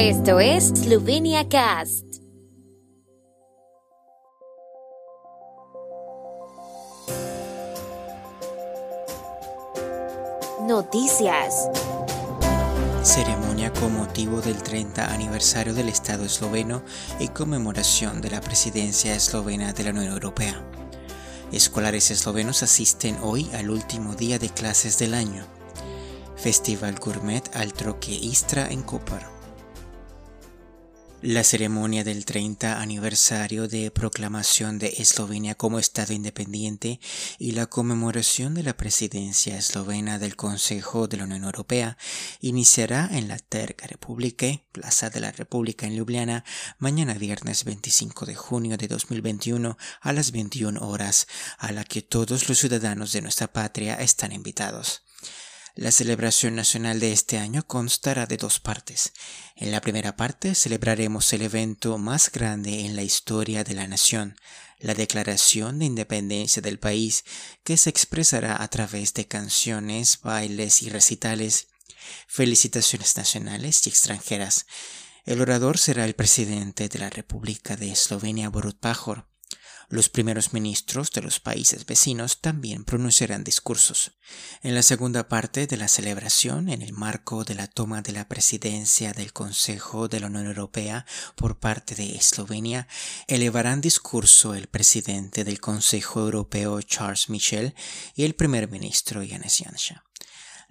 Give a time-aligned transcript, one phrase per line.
[0.00, 2.04] Esto es Slovenia Cast.
[10.68, 11.68] Noticias.
[13.02, 16.84] Ceremonia con motivo del 30 aniversario del Estado esloveno
[17.18, 20.62] y conmemoración de la presidencia eslovena de la Unión Europea.
[21.50, 25.44] Escolares eslovenos asisten hoy al último día de clases del año.
[26.36, 29.37] Festival Gourmet al Troque Istra en Koper.
[31.20, 37.00] La ceremonia del 30 aniversario de proclamación de Eslovenia como Estado independiente
[37.40, 41.98] y la conmemoración de la presidencia eslovena del Consejo de la Unión Europea
[42.40, 46.44] iniciará en la Terga República, Plaza de la República en Ljubljana,
[46.78, 51.26] mañana viernes 25 de junio de 2021 a las 21 horas,
[51.58, 55.02] a la que todos los ciudadanos de nuestra patria están invitados.
[55.74, 59.12] La celebración nacional de este año constará de dos partes.
[59.54, 64.36] En la primera parte celebraremos el evento más grande en la historia de la nación,
[64.80, 67.24] la Declaración de Independencia del país,
[67.64, 71.68] que se expresará a través de canciones, bailes y recitales,
[72.26, 74.66] felicitaciones nacionales y extranjeras.
[75.24, 79.28] El orador será el presidente de la República de Eslovenia, Borut Pajor.
[79.90, 84.12] Los primeros ministros de los países vecinos también pronunciarán discursos.
[84.62, 88.28] En la segunda parte de la celebración, en el marco de la toma de la
[88.28, 92.86] presidencia del Consejo de la Unión Europea por parte de Eslovenia,
[93.28, 97.74] elevarán discurso el presidente del Consejo Europeo Charles Michel
[98.14, 100.04] y el primer ministro Janez Janša.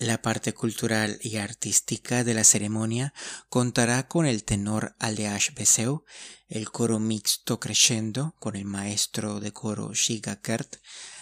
[0.00, 3.12] La parte cultural y artística de la ceremonia
[3.50, 6.04] contará con el tenor Aldeash Beseu,
[6.48, 10.76] el coro mixto Crescendo con el maestro de coro Shiga Kert,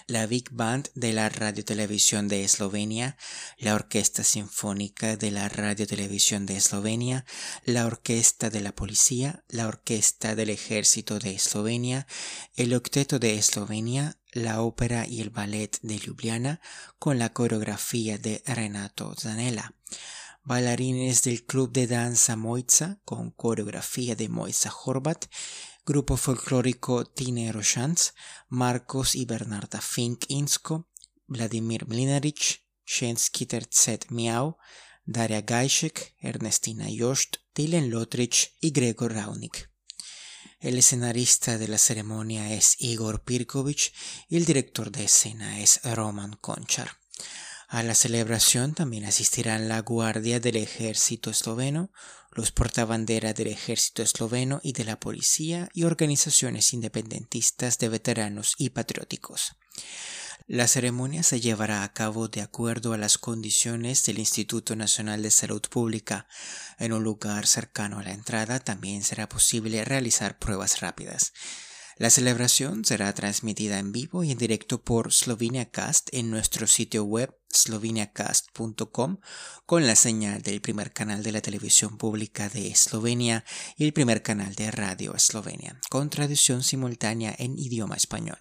[0.06, 3.16] la Big Band de la Radio-Televisión de Eslovenia,
[3.58, 7.26] la Orquesta Sinfónica de la Radio-Televisión de Eslovenia,
[7.64, 12.06] la Orquesta de la Policía, la Orquesta del Ejército de Eslovenia,
[12.54, 16.60] el Octeto de Eslovenia, la ópera y el ballet de Ljubljana
[16.98, 19.74] con la coreografía de Renato Zanella.
[20.44, 25.26] Bailarines del club de danza Moitza con coreografía de Moitza Horvat,
[25.84, 28.14] grupo folclórico Tine Roshans,
[28.48, 30.88] Marcos y Bernarda Fink Insko,
[31.26, 34.56] Vladimir Mlinaric, Shensky Tercet Miau,
[35.04, 39.70] Daria Gajšek, Ernestina Jost, Dylan Lotrich y Gregor Raunik.
[40.60, 43.92] El escenarista de la ceremonia es Igor Pirkovich
[44.28, 46.98] y el director de escena es Roman Konchar.
[47.68, 51.92] A la celebración también asistirán la Guardia del Ejército Esloveno,
[52.32, 58.70] los portabanderas del Ejército Esloveno y de la Policía y organizaciones independentistas de veteranos y
[58.70, 59.54] patrióticos.
[60.46, 65.30] La ceremonia se llevará a cabo de acuerdo a las condiciones del Instituto Nacional de
[65.30, 66.26] Salud Pública.
[66.78, 71.32] En un lugar cercano a la entrada también será posible realizar pruebas rápidas.
[71.98, 77.02] La celebración será transmitida en vivo y en directo por Slovenia Cast en nuestro sitio
[77.02, 79.18] web sloveniacast.com
[79.66, 83.44] con la señal del primer canal de la televisión pública de Eslovenia
[83.76, 88.38] y el primer canal de radio Eslovenia, con traducción simultánea en idioma español.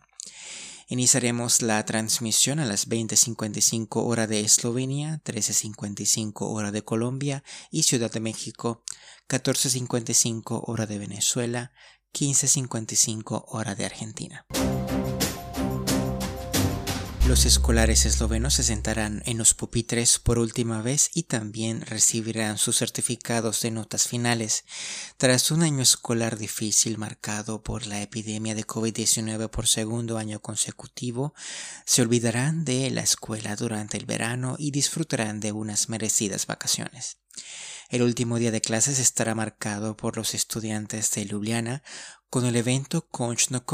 [0.90, 8.10] Iniciaremos la transmisión a las 20.55 hora de Eslovenia, 13.55 hora de Colombia y Ciudad
[8.10, 8.84] de México,
[9.28, 11.74] 14.55 hora de Venezuela,
[12.14, 14.46] 15.55 hora de Argentina.
[17.28, 22.78] Los escolares eslovenos se sentarán en los pupitres por última vez y también recibirán sus
[22.78, 24.64] certificados de notas finales.
[25.18, 31.34] Tras un año escolar difícil marcado por la epidemia de COVID-19 por segundo año consecutivo,
[31.86, 37.18] se olvidarán de la escuela durante el verano y disfrutarán de unas merecidas vacaciones.
[37.90, 41.84] El último día de clases estará marcado por los estudiantes de Ljubljana
[42.30, 43.66] con el evento Konch no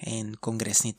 [0.00, 0.94] en Kongresni.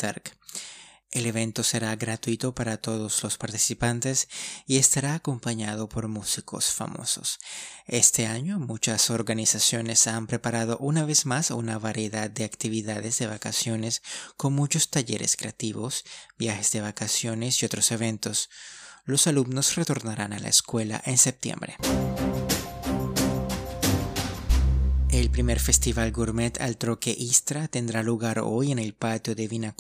[1.14, 4.28] El evento será gratuito para todos los participantes
[4.66, 7.38] y estará acompañado por músicos famosos.
[7.86, 14.02] Este año muchas organizaciones han preparado una vez más una variedad de actividades de vacaciones
[14.38, 16.04] con muchos talleres creativos,
[16.40, 18.50] viajes de vacaciones y otros eventos.
[19.06, 21.78] Los alumnos retornarán a la escuela en septiembre.
[25.14, 29.76] El primer festival gourmet al troque Istra tendrá lugar hoy en el patio de Vina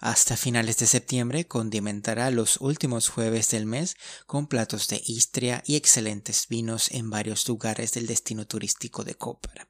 [0.00, 3.96] hasta finales de septiembre condimentará los últimos jueves del mes
[4.26, 9.68] con platos de Istria y excelentes vinos en varios lugares del destino turístico de Koper.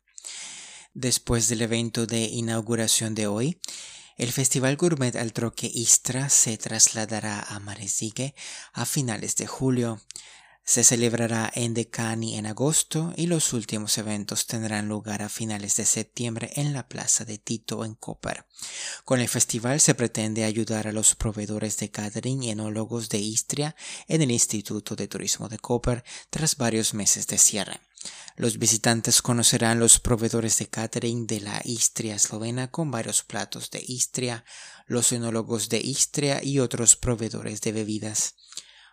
[0.94, 3.60] Después del evento de inauguración de hoy,
[4.16, 8.34] el Festival Gourmet al Troque Istra se trasladará a Maresige
[8.72, 10.00] a finales de julio.
[10.68, 15.84] Se celebrará en Decani en agosto y los últimos eventos tendrán lugar a finales de
[15.84, 18.46] septiembre en la Plaza de Tito en Koper.
[19.04, 23.76] Con el festival se pretende ayudar a los proveedores de catering y enólogos de Istria
[24.08, 27.80] en el Instituto de Turismo de Koper tras varios meses de cierre.
[28.34, 33.84] Los visitantes conocerán los proveedores de catering de la Istria eslovena con varios platos de
[33.86, 34.44] Istria,
[34.86, 38.34] los enólogos de Istria y otros proveedores de bebidas.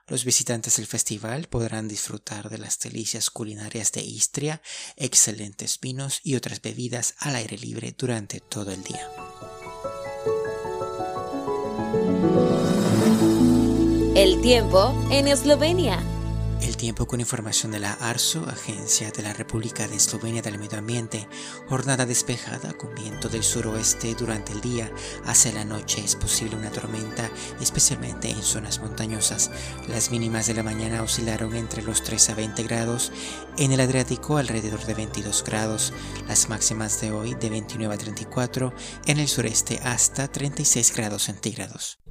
[0.07, 4.61] Los visitantes del festival podrán disfrutar de las delicias culinarias de Istria,
[4.97, 9.09] excelentes vinos y otras bebidas al aire libre durante todo el día.
[14.15, 16.12] El tiempo en Eslovenia.
[16.63, 20.77] El tiempo con información de la ARSO, Agencia de la República de Eslovenia del Medio
[20.77, 21.27] Ambiente.
[21.67, 24.89] Jornada despejada con viento del suroeste durante el día.
[25.25, 27.29] Hacia la noche es posible una tormenta,
[27.59, 29.51] especialmente en zonas montañosas.
[29.89, 33.11] Las mínimas de la mañana oscilaron entre los 3 a 20 grados.
[33.57, 35.91] En el Adriático alrededor de 22 grados.
[36.29, 38.73] Las máximas de hoy de 29 a 34.
[39.05, 42.02] En el sureste hasta 36 grados centígrados.